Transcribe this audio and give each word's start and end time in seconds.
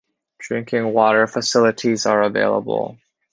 Drinking 0.39 0.93
water 0.93 1.27
facilities 1.27 2.07
are 2.07 2.23
available. 2.23 2.97